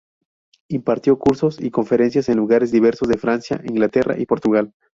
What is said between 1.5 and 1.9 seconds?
y